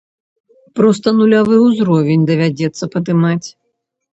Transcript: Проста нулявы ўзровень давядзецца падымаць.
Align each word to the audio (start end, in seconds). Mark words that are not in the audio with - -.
Проста 0.77 1.07
нулявы 1.19 1.55
ўзровень 1.67 2.25
давядзецца 2.31 2.91
падымаць. 2.97 3.47